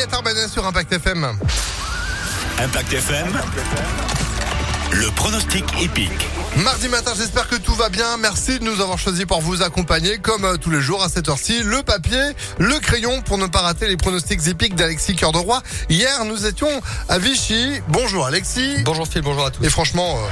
[0.00, 1.26] Juliette sur Impact FM.
[2.58, 3.38] Impact FM,
[4.92, 6.26] le pronostic épique.
[6.56, 8.16] Mardi matin, j'espère que tout va bien.
[8.16, 11.28] Merci de nous avoir choisi pour vous accompagner, comme euh, tous les jours à cette
[11.28, 11.62] heure-ci.
[11.62, 12.22] Le papier,
[12.58, 15.62] le crayon pour ne pas rater les pronostics épiques d'Alexis Cœur de Roi.
[15.90, 16.80] Hier, nous étions
[17.10, 17.82] à Vichy.
[17.88, 18.82] Bonjour Alexis.
[18.84, 19.62] Bonjour Phil, bonjour à tous.
[19.64, 20.28] Et franchement, euh,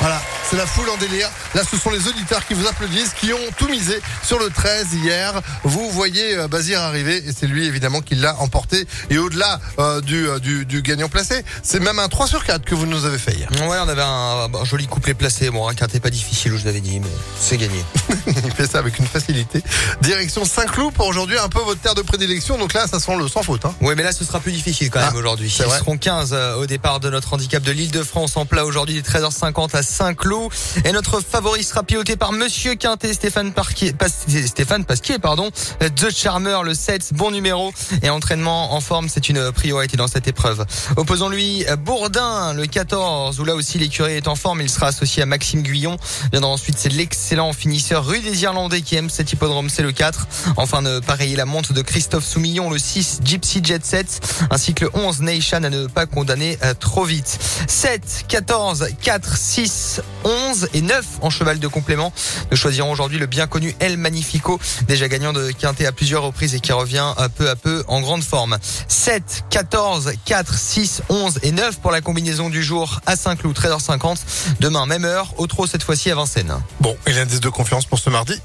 [0.00, 0.22] voilà,
[0.52, 1.30] c'est la foule en délire.
[1.54, 4.86] Là, ce sont les auditeurs qui vous applaudissent, qui ont tout misé sur le 13
[4.92, 5.40] hier.
[5.64, 8.86] Vous voyez euh, Bazir arriver et c'est lui évidemment qui l'a emporté.
[9.08, 12.66] Et au-delà euh, du, euh, du, du gagnant placé, c'est même un 3 sur 4
[12.66, 13.48] que vous nous avez fait hier.
[13.66, 15.48] Ouais, on avait un, un joli couplet placé.
[15.48, 17.08] Bon, un quintet pas difficile, je l'avais dit, mais
[17.40, 17.82] c'est gagné.
[18.26, 19.62] Il fait ça avec une facilité.
[20.02, 22.58] Direction Saint-Cloud pour aujourd'hui, un peu votre terre de prédilection.
[22.58, 23.64] Donc là, ça sent le sans faute.
[23.64, 23.74] Hein.
[23.80, 25.54] Ouais, mais là, ce sera plus difficile quand même Ah, aujourd'hui.
[25.58, 25.78] Ils vrai.
[25.78, 29.00] seront 15 euh, au départ de notre handicap de l'île de France en plat aujourd'hui
[29.00, 30.41] des 13h50 à Saint-Cloud.
[30.84, 35.50] Et notre favori sera piloté par Monsieur Quintet, Stéphane Pasquier, pardon.
[35.96, 37.72] The Charmer, le 7, bon numéro.
[38.02, 40.64] Et entraînement en forme, c'est une priorité dans cette épreuve.
[40.96, 44.60] Opposons-lui Bourdin, le 14, où là aussi l'écurie est en forme.
[44.60, 45.96] Il sera associé à Maxime Guyon.
[46.32, 50.26] Viendra ensuite, c'est l'excellent finisseur rue des Irlandais qui aime cet hippodrome, c'est le 4.
[50.56, 54.84] Enfin, de pareiller la monte de Christophe Soumillon, le 6, Gypsy Jet Set, ainsi que
[54.84, 57.38] le 11, Nation à ne pas condamner euh, trop vite.
[57.68, 60.31] 7, 14, 4, 6, 11
[60.72, 62.12] et 9 en cheval de complément.
[62.50, 66.54] Nous choisirons aujourd'hui le bien connu El Magnifico, déjà gagnant de Quintet à plusieurs reprises
[66.54, 68.58] et qui revient euh, peu à peu en grande forme.
[68.88, 74.18] 7, 14, 4, 6, 11 et 9 pour la combinaison du jour à Saint-Cloud, 13h50.
[74.60, 76.54] Demain, même heure, au trot cette fois-ci à Vincennes.
[76.80, 78.40] Bon, et l'indice de confiance pour ce mardi?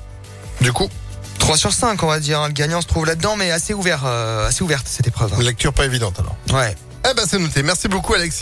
[0.62, 0.90] Du coup,
[1.40, 2.46] 3 sur 5, on va dire.
[2.48, 5.40] Le gagnant se trouve là-dedans, mais assez ouvert, euh, assez ouverte cette épreuve.
[5.42, 6.36] lecture pas évidente alors.
[6.54, 6.76] Ouais.
[7.10, 7.64] Eh ben c'est noté.
[7.64, 8.36] Merci beaucoup Alexis.